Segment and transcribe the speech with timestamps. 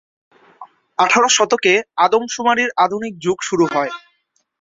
[0.99, 1.73] আঠারো শতকে
[1.97, 3.91] আদমশুমারির আধুনিক যুগ শুরু হয়।